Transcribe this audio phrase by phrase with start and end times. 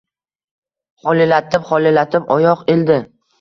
[1.03, 2.99] Xolilatib-xolilatib oyoq ildi.